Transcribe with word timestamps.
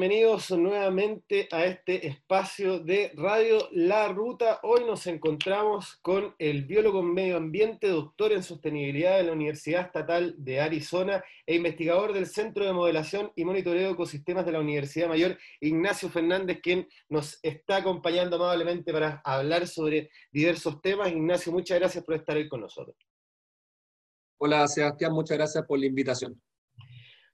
bienvenidos 0.00 0.50
nuevamente 0.52 1.46
a 1.52 1.66
este 1.66 2.06
espacio 2.06 2.78
de 2.80 3.12
Radio 3.16 3.68
La 3.72 4.08
Ruta. 4.08 4.58
Hoy 4.62 4.86
nos 4.86 5.06
encontramos 5.06 5.96
con 6.00 6.34
el 6.38 6.64
biólogo 6.64 7.02
medio 7.02 7.36
ambiente, 7.36 7.88
doctor 7.88 8.32
en 8.32 8.42
sostenibilidad 8.42 9.18
de 9.18 9.24
la 9.24 9.32
Universidad 9.32 9.82
Estatal 9.82 10.34
de 10.38 10.58
Arizona 10.58 11.22
e 11.44 11.56
investigador 11.56 12.14
del 12.14 12.26
Centro 12.26 12.64
de 12.64 12.72
Modelación 12.72 13.30
y 13.36 13.44
Monitoreo 13.44 13.88
de 13.88 13.92
Ecosistemas 13.92 14.46
de 14.46 14.52
la 14.52 14.60
Universidad 14.60 15.06
Mayor, 15.06 15.36
Ignacio 15.60 16.08
Fernández, 16.08 16.60
quien 16.62 16.88
nos 17.10 17.38
está 17.42 17.76
acompañando 17.76 18.36
amablemente 18.36 18.94
para 18.94 19.20
hablar 19.22 19.66
sobre 19.66 20.08
diversos 20.32 20.80
temas. 20.80 21.12
Ignacio, 21.12 21.52
muchas 21.52 21.78
gracias 21.78 22.02
por 22.02 22.14
estar 22.14 22.38
hoy 22.38 22.48
con 22.48 22.62
nosotros. 22.62 22.96
Hola 24.38 24.66
Sebastián, 24.66 25.12
muchas 25.12 25.36
gracias 25.36 25.62
por 25.66 25.78
la 25.78 25.84
invitación. 25.84 26.40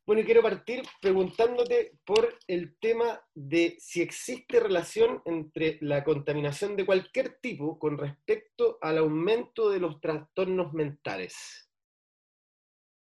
Bueno, 0.07 0.23
quiero 0.25 0.41
partir 0.41 0.83
preguntándote 1.03 1.99
por 2.05 2.39
el 2.47 2.77
tema 2.79 3.21
de 3.35 3.77
si 3.81 4.03
existe 4.03 4.61
relación 4.61 5.21
entre 5.25 5.79
la 5.81 6.05
contaminación 6.05 6.77
de 6.77 6.87
cualquier 6.87 7.41
tipo 7.41 7.77
con 7.77 7.99
respecto 7.99 8.79
al 8.83 8.99
aumento 8.99 9.69
de 9.69 9.81
los 9.81 10.01
trastornos 10.01 10.73
mentales. 10.75 11.69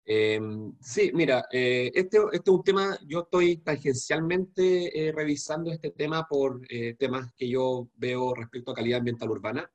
Em, 0.06 0.76
sí, 0.80 1.10
mira, 1.12 1.44
eh, 1.52 1.92
este, 1.96 2.20
este, 2.34 2.38
es 2.38 2.48
un 2.56 2.64
tema, 2.64 2.96
yo 3.08 3.22
estoy 3.22 3.58
tangencialmente 3.58 5.08
eh, 5.08 5.12
revisando 5.12 5.72
este 5.72 5.90
tema 5.90 6.28
por 6.28 6.62
eh, 6.70 6.94
temas 7.00 7.34
que 7.36 7.50
yo 7.50 7.90
veo 7.96 8.36
respecto 8.36 8.72
a 8.72 8.76
calidad 8.76 9.00
ambiental 9.00 9.32
urbana. 9.32 9.72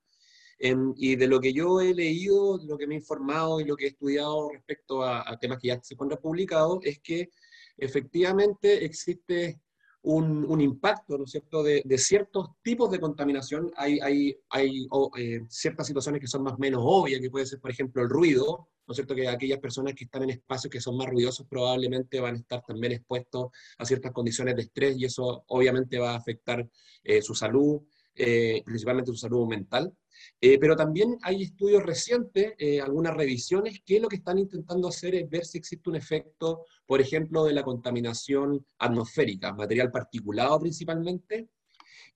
Em, 0.59 0.95
y 0.97 1.17
de 1.17 1.27
lo 1.29 1.39
que 1.41 1.53
yo 1.53 1.81
he 1.81 1.93
leído, 1.95 2.59
lo 2.67 2.79
que 2.79 2.87
me 2.87 2.95
he 2.95 2.99
informado 2.99 3.61
y 3.61 3.65
lo 3.65 3.77
que 3.77 3.85
he 3.85 3.89
estudiado 3.89 4.49
respecto 4.51 5.05
a, 5.05 5.37
temas 5.39 5.59
que 5.59 5.69
ya 5.69 5.81
se 5.83 5.95
encuentran 5.95 6.21
publicados, 6.21 6.79
es 6.83 6.99
que 7.01 7.31
efectivamente 7.77 8.85
existe 8.85 9.61
un, 10.03 10.47
un 10.49 10.61
impacto, 10.61 11.19
¿no 11.19 11.25
es 11.25 11.33
cierto?, 11.33 11.63
de, 11.63 11.83
de, 11.85 11.99
ciertos 11.99 12.51
tipos 12.63 12.91
de 12.91 13.01
contaminación. 13.01 13.71
Hay, 13.77 13.99
hay, 14.01 14.37
hay 14.51 14.87
eh, 15.19 15.41
ciertas 15.49 15.87
situaciones 15.87 16.21
que 16.21 16.29
son 16.29 16.43
más 16.43 16.55
o 16.55 16.59
menos 16.59 16.81
obvias, 16.85 17.21
que 17.21 17.31
puede 17.31 17.45
ser, 17.45 17.61
por 17.61 17.71
ejemplo, 17.71 18.03
el 18.03 18.09
ruido, 18.09 18.69
¿no 18.87 18.93
es 18.93 18.97
cierto?, 18.97 19.15
que 19.15 19.29
aquellas 19.29 19.59
personas 19.59 19.95
que 19.95 20.05
están 20.05 20.23
en 20.23 20.31
espacios 20.31 20.71
que 20.71 20.81
son 20.81 20.97
más 20.97 21.09
ruidosos 21.09 21.47
probablemente 21.49 22.21
van 22.21 22.37
a 22.37 22.39
estar 22.39 22.65
también 22.65 22.93
expuestos 22.93 23.51
a 23.79 23.85
ciertas 23.85 24.13
condiciones 24.13 24.55
de 24.55 24.63
estrés 24.63 24.97
y 24.97 25.05
eso 25.05 25.45
obviamente 25.49 25.99
va 25.99 26.13
a 26.13 26.17
afectar 26.17 26.67
eh, 27.03 27.21
su 27.21 27.35
salud, 27.35 27.83
eh, 28.17 28.63
principalmente 28.65 29.11
su 29.11 29.19
salud 29.19 29.47
mental. 29.47 29.93
Eh, 30.41 30.59
pero 30.59 30.75
también 30.75 31.19
hay 31.23 31.43
estudios 31.43 31.83
recientes, 31.83 32.55
eh, 32.59 32.81
algunas 32.81 33.15
revisiones, 33.15 33.81
que 33.85 34.01
lo 34.01 34.09
que 34.09 34.17
están 34.17 34.39
intentando 34.39 34.89
hacer 34.89 35.15
es 35.15 35.29
ver 35.29 35.45
si 35.45 35.59
existe 35.59 35.91
un 35.91 35.97
efecto, 35.97 36.65
por 36.87 37.01
ejemplo, 37.01 37.45
de 37.45 37.53
la 37.53 37.63
contaminación 37.63 38.65
atmosférica, 38.79 39.53
material 39.53 39.91
particulado 39.91 40.59
principalmente. 40.61 41.49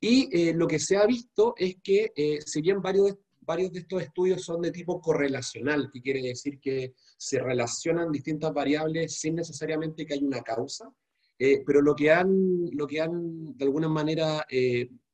Y 0.01 0.53
lo 0.55 0.67
que 0.67 0.79
se 0.79 0.97
ha 0.97 1.05
visto 1.05 1.53
es 1.59 1.77
que, 1.83 2.11
si 2.47 2.63
bien 2.63 2.81
varios, 2.81 3.19
varios 3.41 3.71
de 3.71 3.81
estos 3.81 4.03
estudios 4.03 4.43
son 4.43 4.63
de 4.63 4.71
tipo 4.71 4.99
correlacional, 4.99 5.91
que 5.93 6.01
quiere 6.01 6.23
decir 6.23 6.59
que 6.59 6.95
se 7.19 7.39
relacionan 7.39 8.11
distintas 8.11 8.55
variables 8.55 9.19
sin 9.19 9.35
necesariamente 9.35 10.07
que 10.07 10.15
haya 10.15 10.27
una 10.27 10.41
causa, 10.41 10.91
pero 11.37 11.83
lo 11.83 11.95
que 11.95 12.11
han, 12.11 12.71
lo 12.73 12.87
que 12.87 13.03
han 13.03 13.59
de 13.59 13.65
alguna 13.67 13.89
manera 13.89 14.47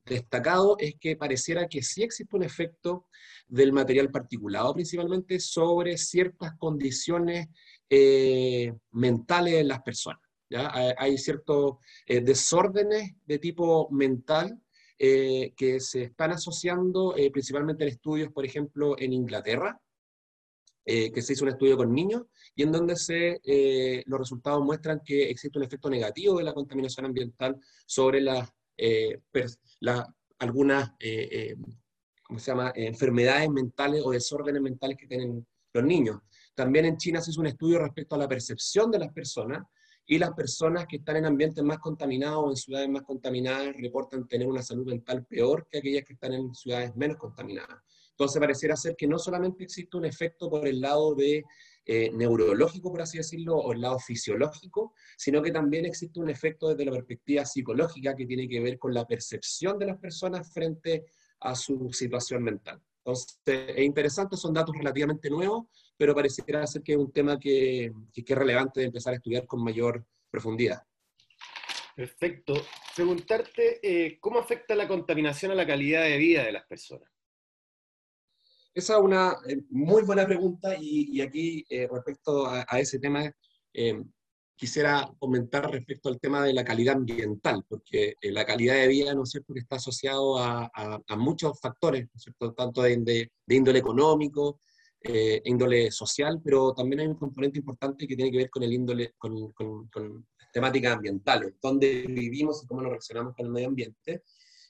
destacado 0.07 0.77
es 0.79 0.95
que 0.99 1.17
pareciera 1.17 1.69
que 1.69 1.83
sí 1.83 2.03
existe 2.03 2.37
un 2.37 2.43
efecto 2.43 3.07
del 3.49 3.73
material 3.73 4.11
particulado 4.11 4.75
principalmente 4.75 5.41
sobre 5.41 5.99
ciertas 5.99 6.55
condiciones 6.57 7.49
eh, 7.91 8.73
mentales 8.93 9.55
en 9.55 9.69
las 9.69 9.83
personas. 9.83 10.21
¿ya? 10.49 10.73
Hay 10.99 11.19
ciertos 11.19 11.77
eh, 12.07 12.21
desórdenes 12.21 13.13
de 13.25 13.39
tipo 13.39 13.89
mental 13.91 14.61
eh, 14.99 15.53
que 15.57 15.81
se 15.81 16.05
están 16.05 16.33
asociando 16.33 17.15
principalmente 17.33 17.85
en 17.85 17.91
estudios, 17.91 18.33
por 18.33 18.45
ejemplo, 18.45 18.97
en 18.99 19.13
Inglaterra, 19.13 19.81
que 20.85 21.21
se 21.21 21.33
hizo 21.33 21.43
un 21.43 21.51
estudio 21.51 21.77
con 21.77 21.93
niños 21.93 22.23
y 22.55 22.63
en 22.63 22.71
donde 22.71 22.95
se, 22.95 23.41
los 24.07 24.21
resultados 24.21 24.65
muestran 24.65 25.01
que 25.05 25.29
existe 25.31 25.59
un 25.59 25.65
efecto 25.65 25.91
negativo 25.91 26.39
de 26.39 26.45
la 26.45 26.55
contaminación 26.55 27.07
ambiental 27.07 27.59
sobre 27.87 28.21
las 28.21 28.49
algunas 30.39 30.91
eh, 31.01 31.29
eh, 31.31 31.57
¿cómo 32.23 32.39
se 32.39 32.51
llama? 32.51 32.73
enfermedades 32.75 33.49
mentales 33.51 34.03
o 34.05 34.11
desórdenes 34.11 34.61
mentales 34.61 34.97
que 34.97 35.07
tienen 35.07 35.47
los 35.73 35.85
niños. 35.85 36.19
También 36.55 36.87
en 36.87 36.97
China 36.97 37.21
se 37.21 37.31
hizo 37.31 37.41
un 37.41 37.47
estudio 37.47 37.79
respecto 37.79 38.15
a 38.15 38.19
la 38.19 38.29
percepción 38.29 38.91
de 38.91 38.99
las 38.99 39.13
personas 39.13 39.65
y 40.07 40.19
las 40.19 40.33
personas 40.33 40.87
que 40.87 40.97
están 40.97 41.17
en 41.17 41.27
ambientes 41.27 41.63
más 41.65 41.79
contaminados 41.79 42.45
o 42.45 42.51
en 42.51 42.57
ciudades 42.57 42.89
más 42.89 43.03
contaminadas 43.03 43.75
reportan 43.77 44.27
tener 44.27 44.47
una 44.47 44.63
salud 44.63 44.87
mental 44.87 45.27
peor 45.27 45.67
que 45.69 45.79
aquellas 45.79 46.05
que 46.05 46.15
están 46.15 46.33
en 46.33 46.55
ciudades 46.55 46.95
menos 46.97 47.17
contaminadas. 47.17 47.83
Entonces 48.11 48.41
pareciera 48.41 48.77
ser 48.77 48.97
que 48.97 49.07
no 49.07 49.19
solamente 49.19 49.65
existe 49.65 49.97
un 49.97 50.07
efecto 50.07 50.49
por 50.49 50.67
el 50.67 50.81
lado 50.81 51.15
de 51.15 51.45
eh, 51.89 52.11
neurológico, 52.13 52.91
por 52.91 53.01
así 53.01 53.19
decirlo, 53.19 53.57
o 53.57 53.73
el 53.73 53.81
lado 53.81 54.01
fisiológico, 54.01 54.93
sino 55.17 55.41
que 55.41 55.53
también 55.53 55.87
existe 55.87 56.19
un 56.19 56.29
efecto 56.29 56.69
desde 56.69 56.85
la 56.85 56.91
perspectiva 56.91 57.45
psicológica 57.45 58.17
que 58.17 58.27
tiene 58.27 58.49
que 58.49 58.61
ver 58.61 58.77
con 58.77 58.93
la 58.93 59.07
percepción 59.07 59.79
de 59.79 59.87
las 59.87 59.99
personas 59.99 60.53
frente 60.53 61.05
a 61.41 61.55
su 61.55 61.93
situación 61.93 62.43
mental. 62.43 62.83
Entonces, 62.99 63.39
es 63.47 63.85
interesante, 63.85 64.37
son 64.37 64.53
datos 64.53 64.77
relativamente 64.77 65.31
nuevos, 65.31 65.67
pero 65.97 66.13
pareciera 66.13 66.67
ser 66.67 66.83
que 66.83 66.93
es 66.93 66.99
un 66.99 67.13
tema 67.13 67.39
que, 67.39 67.93
que 68.13 68.33
es 68.33 68.39
relevante 68.39 68.81
de 68.81 68.87
empezar 68.87 69.13
a 69.13 69.17
estudiar 69.17 69.47
con 69.47 69.63
mayor 69.63 70.05
profundidad. 70.29 70.83
Perfecto. 71.95 72.55
Preguntarte, 72.97 73.79
eh, 73.81 74.19
¿cómo 74.19 74.41
afecta 74.41 74.75
la 74.75 74.89
contaminación 74.89 75.53
a 75.53 75.55
la 75.55 75.67
calidad 75.67 76.03
de 76.03 76.19
vida 76.19 76.43
de 76.43 76.53
las 76.53 76.67
personas? 76.67 77.09
Esa 78.77 78.99
es 78.99 79.03
una 79.03 79.39
eh, 79.49 79.63
muy 79.71 80.03
buena 80.03 80.27
pregunta 80.27 80.77
y, 80.79 81.23
aquí 81.23 81.65
eh, 81.71 81.89
respecto 81.91 82.47
a, 82.47 82.63
ese 82.79 82.99
tema 82.99 83.25
eh, 83.73 84.03
quisiera 84.55 85.11
comentar 85.19 85.71
respecto 85.71 86.11
al 86.11 86.21
tema 86.21 86.45
de 86.45 86.53
la 86.53 86.63
calidad 86.63 86.97
ambiental, 86.97 87.65
porque 87.67 88.17
la 88.21 88.45
calidad 88.45 88.75
de 88.75 88.89
vida, 88.89 89.15
¿no 89.15 89.23
es 89.23 89.31
cierto?, 89.31 89.55
que 89.55 89.61
está 89.61 89.77
asociado 89.77 90.39
a, 90.39 90.71
muchos 91.17 91.59
factores, 91.59 92.03
¿no 92.05 92.11
es 92.17 92.23
cierto?, 92.23 92.53
tanto 92.53 92.83
de, 92.83 93.31
índole 93.49 93.79
económico, 93.79 94.61
índole 95.45 95.91
social, 95.91 96.43
pero 96.45 96.75
también 96.75 97.01
hay 97.01 97.07
un 97.07 97.15
componente 97.15 97.59
importante 97.59 98.07
que 98.07 98.17
tiene 98.17 98.31
que 98.31 98.39
ver 98.39 98.51
con 98.51 98.63
el 98.63 98.75
índole, 98.75 99.15
con, 99.17 99.53
con, 99.53 99.89
con 99.89 100.27
temáticas 100.53 100.97
ambientales, 100.97 101.55
dónde 101.63 102.05
vivimos 102.09 102.63
y 102.63 102.67
cómo 102.67 102.83
nos 102.83 102.91
relacionamos 102.91 103.35
con 103.35 103.47
el 103.47 103.53
medio 103.53 103.69
ambiente. 103.69 104.23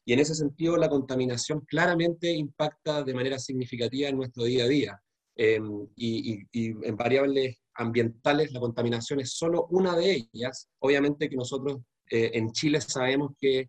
Y 0.06 0.12
en 0.12 0.21
ese 0.21 0.37
sentido, 0.37 0.77
la 0.77 0.89
contaminación 0.89 1.62
claramente 1.67 2.31
impacta 2.31 3.03
de 3.03 3.12
manera 3.12 3.41
significativa 3.41 4.09
en 4.09 4.17
nuestro 4.17 4.44
día 4.44 4.65
a 4.65 4.69
día. 4.69 5.03
Em, 5.34 5.89
y, 5.97 6.43
en 6.55 6.97
variables 6.97 7.59
ambientales, 7.75 8.53
la 8.53 8.61
contaminación 8.61 9.19
es 9.21 9.33
solo 9.33 9.67
una 9.71 9.97
de 9.97 10.28
ellas. 10.33 10.69
Obviamente 10.78 11.28
que 11.28 11.37
nosotros 11.37 11.81
eh, 12.09 12.31
en 12.34 12.53
Chile 12.53 12.81
sabemos 12.81 13.33
que 13.37 13.69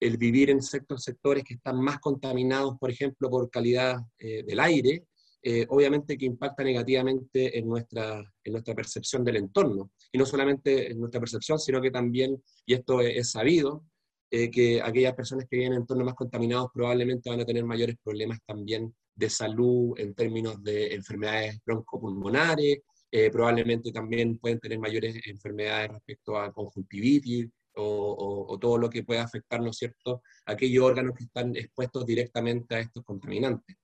el 0.00 0.16
vivir 0.16 0.48
en 0.48 0.62
ciertos 0.62 1.04
sectores 1.04 1.44
que 1.44 1.54
están 1.54 1.78
más 1.78 2.00
contaminados, 2.00 2.78
por 2.80 2.90
ejemplo, 2.90 3.28
por 3.28 3.50
calidad 3.50 3.98
eh, 4.18 4.42
del 4.42 4.60
aire, 4.60 5.04
eh, 5.42 5.66
obviamente 5.68 6.16
que 6.16 6.24
impacta 6.24 6.64
negativamente 6.64 7.58
en 7.58 7.68
nuestra, 7.68 8.24
en 8.42 8.52
nuestra 8.52 8.74
percepción 8.74 9.22
del 9.22 9.36
entorno. 9.36 9.92
Y 10.10 10.16
no 10.16 10.24
solamente 10.24 10.90
en 10.90 10.98
nuestra 10.98 11.20
percepción, 11.20 11.58
sino 11.58 11.82
que 11.82 11.90
también, 11.90 12.42
y 12.64 12.72
esto 12.72 13.02
es 13.02 13.30
sabido, 13.30 13.84
eh, 14.30 14.50
que 14.50 14.82
aquellas 14.82 15.14
personas 15.14 15.46
que 15.48 15.56
viven 15.56 15.72
en 15.72 15.78
entornos 15.80 16.06
más 16.06 16.14
contaminados 16.14 16.68
probablemente 16.72 17.30
van 17.30 17.40
a 17.40 17.44
tener 17.44 17.64
mayores 17.64 17.96
problemas 18.02 18.38
también 18.46 18.94
de 19.14 19.30
salud 19.30 19.94
en 19.98 20.14
términos 20.14 20.62
de 20.62 20.94
enfermedades 20.94 21.60
broncopulmonares, 21.64 22.78
eh, 23.10 23.30
probablemente 23.30 23.92
también 23.92 24.38
pueden 24.38 24.58
tener 24.58 24.78
mayores 24.78 25.16
enfermedades 25.26 25.92
respecto 25.92 26.36
a 26.36 26.52
conjuntivitis 26.52 27.48
o, 27.76 28.58
todo 28.60 28.78
lo 28.78 28.88
que 28.90 29.04
pueda 29.04 29.22
afectar, 29.22 29.60
¿no 29.60 29.70
es 29.70 29.76
cierto?, 29.76 30.22
aquellos 30.46 30.84
órganos 30.84 31.14
que 31.16 31.24
están 31.24 31.54
expuestos 31.56 32.06
directamente 32.06 32.74
a 32.74 32.80
estos 32.80 33.04
contaminantes. 33.04 33.76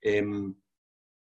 Em, 0.00 0.54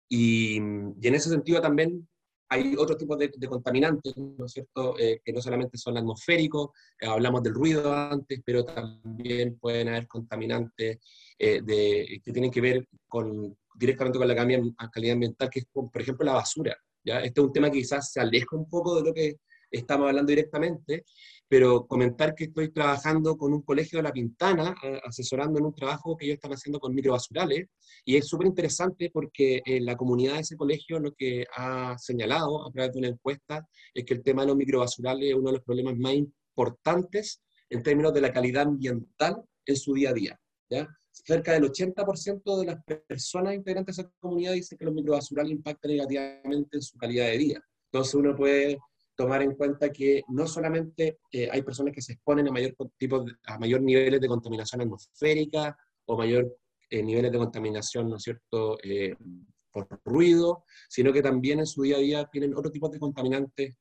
y, 0.09 0.57
y, 0.57 1.09
en 1.09 1.15
ese 1.15 1.31
sentido 1.31 1.61
también 1.61 2.09
hay 2.53 2.75
otros 2.77 2.99
tipos 2.99 3.17
de, 3.17 3.31
contaminantes, 3.49 4.17
¿no 4.17 4.45
es 4.45 4.53
cierto?, 4.53 4.99
eh, 4.99 5.21
que 5.25 5.33
no 5.33 5.41
solamente 5.41 5.79
son 5.79 5.97
atmosféricos, 5.97 6.71
eh, 7.01 7.07
hablamos 7.07 7.45
del 7.45 7.55
ruido 7.55 7.95
antes, 7.95 8.41
pero 8.45 8.65
también 8.65 9.57
pueden 9.59 9.89
haber 9.89 10.09
contaminantes 10.09 10.99
eh, 11.39 11.63
de, 11.63 12.21
que 12.25 12.33
tienen 12.33 12.51
que 12.51 12.61
ver 12.61 12.89
con, 13.07 13.57
directamente 13.75 14.19
con 14.19 14.27
la 14.27 14.35
calidad 14.35 15.13
ambiental, 15.13 15.49
que 15.49 15.61
es, 15.61 15.67
por 15.73 15.89
ejemplo, 15.95 16.27
la 16.27 16.33
basura. 16.33 16.77
¿ya? 17.05 17.21
Este 17.21 17.41
es 17.41 17.47
un 17.47 17.53
tema 17.53 17.71
que 17.71 17.79
quizás 17.79 18.11
se 18.13 18.21
aleja 18.21 18.57
un 18.57 18.69
poco 18.69 18.97
de 18.97 19.09
lo 19.09 19.15
que 19.15 19.37
estamos 19.71 20.09
hablando 20.09 20.31
directamente, 20.31 21.05
pero 21.49 21.87
comentar 21.87 22.35
que 22.35 22.45
estoy 22.45 22.71
trabajando 22.71 23.37
con 23.37 23.53
un 23.53 23.63
colegio 23.63 23.99
de 23.99 24.05
La 24.05 24.13
Pintana, 24.13 24.75
asesorando 25.05 25.59
en 25.59 25.67
un 25.67 25.75
trabajo 25.75 26.17
que 26.17 26.27
ellos 26.27 26.37
están 26.37 26.53
haciendo 26.53 26.79
con 26.79 26.95
microbasurales, 26.95 27.67
y 28.05 28.17
es 28.17 28.27
súper 28.27 28.47
interesante 28.47 29.11
porque 29.13 29.61
en 29.65 29.85
la 29.85 29.97
comunidad 29.97 30.35
de 30.35 30.41
ese 30.41 30.57
colegio 30.57 31.01
lo 31.01 31.13
que 31.13 31.45
ha 31.57 31.97
señalado 31.99 32.67
a 32.67 32.71
través 32.71 32.93
de 32.93 32.99
una 32.99 33.09
encuesta 33.09 33.67
es 33.95 34.05
que 34.05 34.15
el 34.15 34.23
tema 34.23 34.43
de 34.43 34.49
los 34.49 34.57
microbasurales 34.57 35.29
es 35.29 35.35
uno 35.35 35.51
de 35.51 35.57
los 35.57 35.65
problemas 35.65 35.97
más 35.97 36.15
importantes 36.15 37.43
en 37.69 37.83
términos 37.83 38.13
de 38.13 38.21
la 38.21 38.33
calidad 38.33 38.69
ambiental 38.69 39.43
en 39.67 39.77
su 39.77 39.95
día 39.95 40.11
a 40.11 40.15
día. 40.15 40.41
¿ya? 40.69 40.89
Cerca 41.11 41.53
del 41.53 41.65
80% 41.65 42.61
de 42.61 42.67
las 42.67 42.79
personas 43.07 43.55
integrantes 43.55 43.97
de 43.97 44.03
esa 44.03 44.13
comunidad 44.19 44.53
dicen 44.53 44.79
que 44.79 44.85
los 44.85 44.95
microbasurales 44.95 45.53
impactan 45.53 45.91
negativamente 45.91 46.77
en 46.77 46.83
su 46.83 46.97
calidad 46.97 47.27
de 47.27 47.39
vida. 47.39 47.65
Entonces 47.93 48.15
uno 48.15 48.37
puede 48.37 48.79
tomar 49.21 49.43
en 49.43 49.55
cuenta 49.55 49.91
que 49.91 50.23
no 50.29 50.47
solamente 50.47 51.19
eh, 51.31 51.47
hay 51.53 51.61
personas 51.61 51.93
que 51.93 52.01
se 52.01 52.15
exponen 52.15 52.49
a 52.49 52.53
mayor, 52.53 52.75
tipo 52.97 53.23
a 53.45 53.59
mayor 53.59 53.83
niveles 53.83 54.19
de 54.19 54.29
contaminación 54.29 54.81
atmosférica 54.81 55.77
o 56.07 56.17
mayor 56.17 56.57
eh, 56.89 57.03
niveles 57.03 57.31
de 57.31 57.37
contaminación, 57.37 58.09
¿no 58.09 58.17
es 58.17 58.23
cierto?, 58.23 58.79
eh, 58.83 59.15
por 59.71 59.87
ruido, 60.07 60.65
sino 60.89 61.13
que 61.13 61.21
también 61.21 61.59
en 61.59 61.67
su 61.67 61.83
día 61.83 61.97
a 61.97 62.01
día 62.01 62.25
tienen 62.33 62.57
otro 62.57 62.71
tipo 62.71 62.89
de 62.89 62.99
contaminantes 62.99 63.77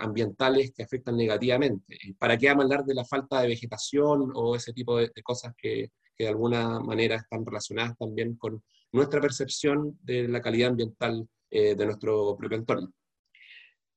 ambientales 0.00 0.72
que 0.72 0.82
afectan 0.82 1.16
negativamente. 1.16 1.98
¿Para 2.18 2.38
qué 2.38 2.48
hablar 2.48 2.84
de 2.84 2.94
la 2.94 3.04
falta 3.04 3.42
de 3.42 3.48
vegetación 3.48 4.32
o 4.34 4.56
ese 4.56 4.72
tipo 4.72 4.96
de, 4.98 5.10
cosas 5.22 5.52
que, 5.56 5.90
que, 6.16 6.24
de 6.24 6.30
alguna 6.30 6.80
manera 6.80 7.16
están 7.16 7.44
relacionadas 7.44 7.96
también 7.98 8.36
con 8.36 8.62
nuestra 8.92 9.20
percepción 9.20 9.98
de 10.02 10.26
la 10.26 10.40
calidad 10.40 10.70
ambiental 10.70 11.28
de 11.50 11.84
nuestro 11.84 12.34
propio 12.36 12.56
entorno? 12.56 12.92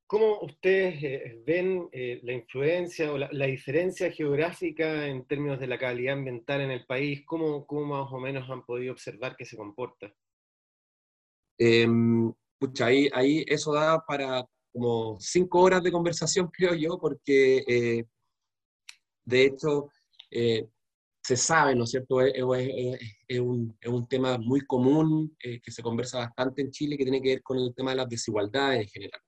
¿Cómo 0.08 0.40
ustedes 0.42 1.04
eh, 1.04 1.44
ven 1.46 1.90
eh, 1.92 2.20
la 2.22 2.34
influencia 2.34 3.12
o 3.12 3.18
la, 3.18 3.46
diferencia 3.48 4.12
geográfica 4.12 5.08
en 5.08 5.26
términos 5.26 5.60
de 5.60 5.66
la 5.66 5.80
calidad 5.80 6.14
ambiental 6.14 6.62
en 6.62 6.70
el 6.70 6.86
país? 6.86 7.24
¿Cómo, 7.26 7.66
más 7.88 8.14
o 8.14 8.20
menos 8.20 8.48
han 8.48 8.64
podido 8.66 8.94
observar 8.94 9.36
que 9.36 9.46
se 9.46 9.58
comporta? 9.58 10.14
Em, 11.58 12.32
pucha, 12.60 12.86
ahí, 12.86 13.44
eso 13.48 13.74
da 13.74 14.06
para 14.06 14.46
como 14.72 15.18
cinco 15.20 15.62
horas 15.62 15.82
de 15.82 15.92
conversación, 15.92 16.50
creo 16.54 16.76
yo, 16.76 17.00
porque 17.00 17.64
eh, 17.68 18.06
de 19.24 19.46
hecho 19.46 19.90
se 20.30 21.38
sabe, 21.38 21.74
¿no 21.74 21.86
es 21.86 21.92
cierto? 21.92 22.22
Es, 22.22 22.44
un, 23.40 24.08
tema 24.08 24.38
muy 24.38 24.62
común 24.62 25.36
que 25.40 25.72
se 25.72 25.82
conversa 25.82 26.20
bastante 26.20 26.62
en 26.62 26.70
Chile 26.70 26.98
que 26.98 27.06
tiene 27.06 27.22
que 27.22 27.30
ver 27.30 27.42
con 27.42 27.58
el 27.58 27.74
tema 27.74 27.92
de 27.92 27.98
las 27.98 28.10
desigualdades 28.10 28.82
en 28.82 28.88
general. 28.90 29.25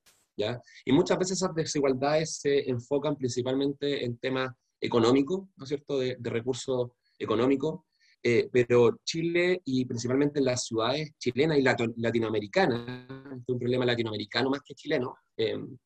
Y 0.85 0.91
muchas 0.91 1.17
veces 1.17 1.37
esas 1.37 1.55
desigualdades 1.55 2.37
se 2.37 2.69
enfocan 2.69 3.15
principalmente 3.15 4.05
en 4.05 4.17
temas 4.17 4.51
económicos, 4.79 5.47
¿no 5.55 5.63
es 5.63 5.69
cierto?, 5.69 5.99
de, 5.99 6.17
recursos 6.21 6.91
económicos, 7.17 7.81
eh, 8.21 8.49
pero 8.51 8.99
Chile 9.03 9.61
y 9.65 9.85
principalmente 9.85 10.39
en 10.39 10.45
las 10.45 10.65
ciudades 10.65 11.11
chilenas 11.17 11.57
y 11.57 11.63
latinoamericanas, 12.01 13.07
es 13.39 13.49
un 13.49 13.59
problema 13.59 13.85
latinoamericano 13.85 14.49
más 14.49 14.61
que 14.61 14.75
chileno, 14.75 15.15
em, 15.35 15.77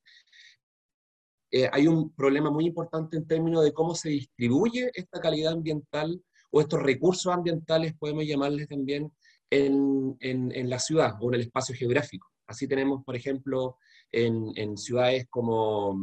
eh, 1.53 1.69
hay 1.71 1.88
un 1.88 2.13
problema 2.13 2.50
muy 2.50 2.65
importante 2.65 3.18
en 3.18 3.27
términos 3.27 3.63
de 3.63 3.74
cómo 3.74 3.94
se 3.94 4.09
distribuye 4.09 4.89
esta 4.94 5.19
calidad 5.19 5.53
ambiental 5.53 6.21
o 6.50 6.62
estos 6.62 6.81
recursos 6.81 7.33
ambientales, 7.33 7.94
podemos 7.98 8.25
llamarles 8.25 8.68
también, 8.68 9.12
en, 9.50 10.15
en, 10.21 10.51
en 10.53 10.69
la 10.69 10.80
ciudad 10.80 11.15
o 11.19 11.27
en 11.30 11.36
el 11.36 11.42
espacio 11.42 11.75
geográfico. 11.75 12.31
Así 12.48 12.68
tenemos, 12.68 13.03
por 13.03 13.15
ejemplo, 13.15 13.77
en, 14.12 14.78
ciudades 14.78 15.28
como, 15.30 15.98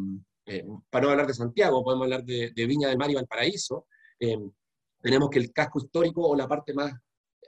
eh, 0.47 0.65
para 0.91 1.07
no 1.07 1.11
hablar 1.13 1.27
de 1.27 1.35
Santiago, 1.35 1.85
podemos 1.85 2.05
hablar 2.05 2.25
de, 2.25 2.53
Viña 2.55 2.89
del 2.89 2.99
Mar 2.99 3.11
y 3.11 3.15
Valparaíso, 3.15 3.87
eh, 4.19 4.39
tenemos 5.01 5.31
que 5.31 5.39
el 5.39 5.53
casco 5.53 5.79
histórico 5.79 6.23
o 6.27 6.37
la 6.37 6.49
parte 6.49 6.75
más 6.75 6.93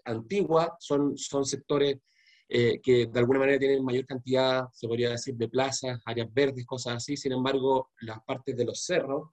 antigua 0.05 0.77
son, 0.79 1.17
son 1.17 1.45
sectores 1.45 1.99
eh, 2.49 2.81
que 2.81 3.07
de 3.07 3.19
alguna 3.21 3.41
manera 3.41 3.59
tienen 3.59 3.85
mayor 3.85 4.07
cantidad, 4.07 4.65
se 4.73 4.89
podría 4.89 5.11
decir, 5.11 5.35
de 5.37 5.49
plazas, 5.49 6.01
áreas 6.05 6.33
verdes, 6.33 6.67
cosas 6.67 6.97
así, 6.97 7.17
sin 7.17 7.33
embargo, 7.33 7.91
las 8.01 8.23
partes 8.25 8.57
de 8.57 8.65
los 8.65 8.85
cerros 8.85 9.31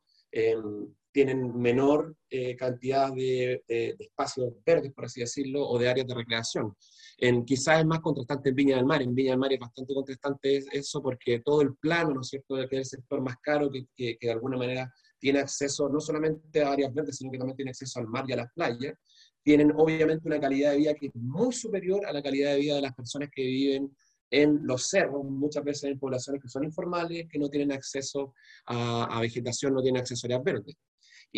tienen 1.17 1.59
menor 1.59 2.15
cantidad 2.59 3.11
de, 3.11 3.63
de, 3.67 3.95
espacios 3.97 4.53
verdes, 4.63 4.93
por 4.93 5.05
así 5.05 5.21
decirlo, 5.21 5.67
o 5.67 5.79
de 5.79 5.89
áreas 5.89 6.05
de 6.05 6.13
recreación. 6.13 6.75
En, 7.17 7.43
quizás 7.43 7.79
es 7.79 7.87
más 7.87 8.01
contrastante 8.01 8.49
en 8.49 8.55
Viña 8.55 8.75
del 8.75 8.85
Mar. 8.85 9.01
En 9.01 9.15
Viña 9.15 9.31
del 9.31 9.39
Mar 9.39 9.51
es 9.51 9.59
bastante 9.59 9.95
contrastante 9.95 10.63
eso 10.71 11.01
porque 11.01 11.39
todo 11.39 11.63
el 11.63 11.75
plano, 11.75 12.13
¿no 12.13 12.21
es 12.21 12.27
cierto?, 12.27 12.55
que 12.55 12.75
es 12.75 12.93
el 12.93 12.99
sector 12.99 13.19
más 13.21 13.37
caro, 13.41 13.71
que, 13.71 13.87
que, 13.95 14.15
de 14.21 14.31
alguna 14.31 14.57
manera 14.57 14.93
tiene 15.17 15.39
acceso 15.39 15.89
no 15.89 15.99
solamente 15.99 16.61
a 16.61 16.71
áreas 16.71 16.93
verdes, 16.93 17.17
sino 17.17 17.31
que 17.31 17.39
también 17.39 17.55
tiene 17.55 17.71
acceso 17.71 17.99
al 17.99 18.07
mar 18.07 18.25
y 18.27 18.33
a 18.33 18.35
las 18.35 18.53
playas, 18.53 18.93
tienen 19.41 19.71
obviamente 19.75 20.27
una 20.27 20.39
calidad 20.39 20.73
de 20.73 20.77
vida 20.77 20.93
que 20.93 21.07
es 21.07 21.15
muy 21.15 21.51
superior 21.51 22.05
a 22.05 22.13
la 22.13 22.21
calidad 22.21 22.51
de 22.51 22.59
vida 22.59 22.75
de 22.75 22.81
las 22.83 22.93
personas 22.93 23.29
que 23.33 23.41
viven 23.41 23.97
en 24.29 24.59
los 24.67 24.87
cerros, 24.87 25.23
muchas 25.25 25.63
veces 25.63 25.85
en 25.85 25.97
poblaciones 25.97 26.43
que 26.43 26.49
son 26.49 26.63
informales, 26.63 27.25
que 27.27 27.39
no 27.39 27.49
tienen 27.49 27.71
acceso 27.71 28.35
a, 28.67 29.05
a 29.05 29.21
vegetación, 29.21 29.73
no 29.73 29.81
tienen 29.81 30.01
acceso 30.01 30.27
a 30.27 30.27
áreas 30.27 30.43
verdes. 30.43 30.75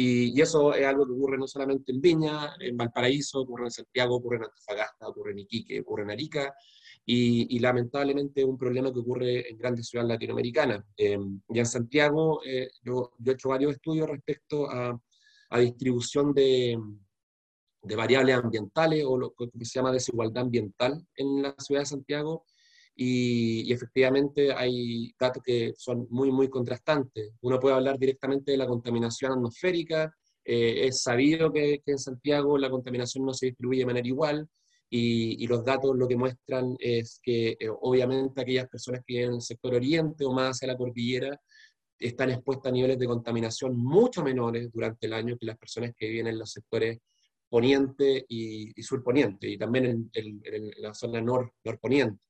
Y, 0.02 0.40
eso 0.40 0.74
es 0.74 0.86
algo 0.86 1.06
que 1.06 1.12
ocurre 1.12 1.38
no 1.38 1.46
solamente 1.46 1.92
en 1.92 2.00
Viña, 2.00 2.56
en 2.62 2.78
Valparaíso, 2.78 3.42
ocurre 3.42 3.66
en 3.66 3.72
Santiago, 3.72 4.16
ocurre 4.16 4.38
en 4.38 4.44
Antofagasta, 4.44 5.10
ocurre 5.10 5.34
en 5.34 5.40
Iquique, 5.40 5.82
ocurre 5.82 6.04
en 6.04 6.12
Arica, 6.12 6.56
y, 7.06 7.60
lamentablemente 7.60 8.40
es 8.40 8.48
un 8.48 8.58
problema 8.58 8.94
que 8.94 9.00
ocurre 9.00 9.50
en 9.50 9.58
grandes 9.58 9.88
ciudades 9.90 10.12
latinoamericanas. 10.12 10.86
Eh, 10.96 11.18
ya 11.50 11.62
en 11.62 11.66
Santiago 11.66 12.42
eh, 12.46 12.70
yo, 12.82 13.12
he 13.26 13.32
hecho 13.32 13.50
varios 13.50 13.74
estudios 13.74 14.10
respecto 14.10 14.70
a, 14.70 14.98
a 15.50 15.60
distribución 15.60 16.34
de, 16.34 16.80
de, 17.82 17.96
variables 17.98 18.38
ambientales 18.38 19.04
o 19.06 19.18
lo 19.18 19.34
que 19.34 19.66
se 19.66 19.80
llama 19.80 19.92
desigualdad 19.92 20.44
ambiental 20.44 21.06
en 21.16 21.42
la 21.42 21.56
ciudad 21.58 21.82
de 21.82 21.88
Santiago, 21.88 22.46
y, 23.02 23.72
efectivamente 23.72 24.54
hay 24.54 25.14
datos 25.18 25.42
que 25.42 25.74
son 25.78 26.06
muy, 26.10 26.32
muy 26.32 26.50
contrastantes. 26.50 27.32
Uno 27.42 27.58
puede 27.58 27.76
hablar 27.76 27.98
directamente 27.98 28.52
de 28.52 28.58
la 28.58 28.68
contaminación 28.68 29.32
atmosférica, 29.32 30.14
eh, 30.44 30.86
es 30.88 31.02
sabido 31.02 31.52
que, 31.54 31.82
en 31.86 31.98
Santiago 31.98 32.58
la 32.58 32.70
contaminación 32.70 33.26
no 33.26 33.34
se 33.34 33.48
distribuye 33.48 33.80
de 33.80 33.86
manera 33.86 34.08
igual, 34.08 34.50
y, 34.90 35.48
los 35.48 35.64
datos 35.64 35.96
lo 35.96 36.08
que 36.10 36.18
muestran 36.18 36.76
es 36.80 37.22
que 37.24 37.56
eh, 37.60 37.70
obviamente 37.82 38.42
aquellas 38.42 38.68
personas 38.68 39.02
que 39.06 39.14
viven 39.14 39.30
en 39.30 39.36
el 39.36 39.42
sector 39.42 39.76
oriente 39.76 40.26
o 40.26 40.34
más 40.34 40.58
hacia 40.58 40.68
la 40.68 40.78
cordillera 40.78 41.40
están 41.98 42.32
expuestas 42.32 42.72
a 42.72 42.74
niveles 42.74 43.00
de 43.00 43.08
contaminación 43.08 43.78
mucho 43.78 44.24
menores 44.24 44.70
durante 44.74 45.08
el 45.08 45.14
año 45.14 45.38
que 45.38 45.46
las 45.46 45.58
personas 45.58 45.94
que 45.98 46.10
viven 46.10 46.28
en 46.28 46.40
los 46.40 46.52
sectores 46.52 47.00
poniente 47.50 48.26
y, 48.28 48.78
y 48.80 48.84
surponiente, 48.84 49.48
y 49.48 49.58
también 49.58 49.86
en, 50.14 50.42
en 50.44 50.72
la 50.80 50.94
zona 50.94 51.22
nor, 51.22 51.54
norponiente. 51.64 52.29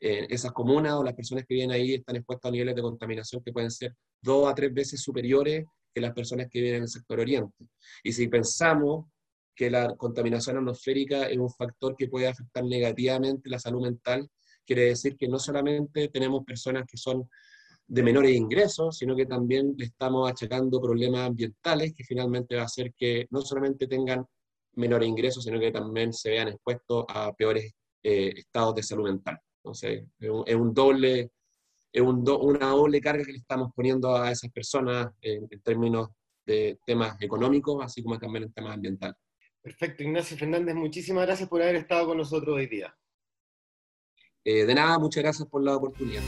Eh, 0.00 0.26
esas 0.30 0.52
comunas 0.52 0.94
o 0.94 1.02
las 1.02 1.14
personas 1.14 1.44
que 1.46 1.54
viven 1.54 1.70
ahí 1.70 1.94
están 1.94 2.16
expuestas 2.16 2.48
a 2.48 2.52
niveles 2.52 2.74
de 2.74 2.82
contaminación 2.82 3.42
que 3.42 3.52
pueden 3.52 3.70
ser 3.70 3.94
dos 4.20 4.50
a 4.50 4.54
tres 4.54 4.72
veces 4.72 5.00
superiores 5.00 5.64
que 5.94 6.00
las 6.00 6.12
personas 6.12 6.48
que 6.50 6.60
viven 6.60 6.76
en 6.76 6.82
el 6.82 6.88
sector 6.88 7.20
oriente. 7.20 7.66
Y 8.02 8.12
si 8.12 8.28
pensamos 8.28 9.06
que 9.54 9.70
la 9.70 9.96
contaminación 9.96 10.56
atmosférica 10.56 11.28
es 11.28 11.36
un 11.36 11.50
factor 11.50 11.96
que 11.96 12.08
puede 12.08 12.28
afectar 12.28 12.64
negativamente 12.64 13.50
la 13.50 13.58
salud 13.58 13.82
mental, 13.82 14.28
quiere 14.64 14.82
decir 14.82 15.16
que 15.16 15.28
no 15.28 15.38
solamente 15.38 16.08
tenemos 16.08 16.44
personas 16.44 16.84
que 16.86 16.96
son 16.96 17.28
de 17.88 18.02
menores 18.02 18.36
ingresos, 18.36 18.98
sino 18.98 19.16
que 19.16 19.26
también 19.26 19.74
le 19.76 19.86
estamos 19.86 20.30
achacando 20.30 20.80
problemas 20.80 21.26
ambientales 21.26 21.94
que 21.94 22.04
finalmente 22.04 22.54
va 22.54 22.62
a 22.62 22.66
hacer 22.66 22.92
que 22.94 23.26
no 23.30 23.40
solamente 23.40 23.86
tengan 23.86 24.24
menores 24.74 25.08
ingresos, 25.08 25.42
sino 25.42 25.58
que 25.58 25.72
también 25.72 26.12
se 26.12 26.30
vean 26.30 26.48
expuestos 26.48 27.06
a 27.08 27.32
peores 27.32 27.72
eh, 28.02 28.34
estados 28.36 28.74
de 28.74 28.82
salud 28.82 29.04
mental. 29.04 29.38
Entonces, 29.58 30.04
es 30.18 30.54
un, 30.54 30.72
doble, 30.72 31.30
es 31.92 32.02
un 32.02 32.28
una 32.28 32.70
doble 32.70 33.00
carga 33.00 33.24
que 33.24 33.32
le 33.32 33.38
estamos 33.38 33.72
poniendo 33.74 34.16
a 34.16 34.30
esas 34.30 34.50
personas 34.50 35.08
en, 35.20 35.48
términos 35.62 36.08
de 36.46 36.78
temas 36.86 37.20
económicos, 37.20 37.84
así 37.84 38.02
como 38.02 38.18
también 38.18 38.44
en 38.44 38.52
temas 38.52 38.74
ambientales. 38.74 39.16
Perfecto, 39.60 40.02
Ignacio 40.02 40.36
Fernández, 40.36 40.74
muchísimas 40.74 41.26
gracias 41.26 41.48
por 41.48 41.60
haber 41.60 41.76
estado 41.76 42.06
con 42.06 42.16
nosotros 42.16 42.56
hoy 42.56 42.66
día. 42.66 42.96
Eh, 44.44 44.64
de 44.64 44.74
nada, 44.74 44.98
muchas 44.98 45.22
gracias 45.22 45.46
por 45.48 45.62
la 45.62 45.76
oportunidad. 45.76 46.22